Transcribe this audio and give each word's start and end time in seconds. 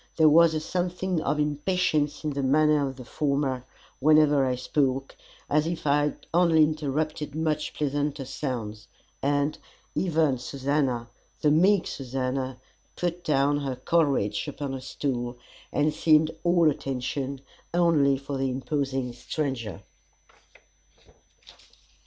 There 0.17 0.29
was 0.29 0.55
a 0.55 0.59
something 0.59 1.21
of 1.21 1.39
impatience 1.39 2.23
in 2.23 2.31
the 2.31 2.41
manner 2.41 2.87
of 2.89 2.95
the 2.95 3.05
former 3.05 3.65
whenever 3.99 4.47
I 4.47 4.55
spoke 4.55 5.15
as 5.47 5.67
if 5.67 5.85
I 5.85 6.01
had 6.05 6.25
only 6.33 6.63
interrupted 6.63 7.35
much 7.35 7.75
pleasanter 7.75 8.25
sounds; 8.25 8.87
and, 9.21 9.59
even 9.93 10.39
Susannah, 10.39 11.11
the 11.41 11.51
meek 11.51 11.85
Susannah, 11.85 12.57
put 12.95 13.23
down 13.23 13.59
her 13.59 13.75
Coleridge 13.75 14.47
upon 14.47 14.73
a 14.73 14.81
stool, 14.81 15.37
and 15.71 15.93
seemed 15.93 16.31
all 16.43 16.71
attention, 16.71 17.41
only 17.71 18.17
for 18.17 18.39
the 18.39 18.49
imposing 18.49 19.13
stranger. 19.13 19.83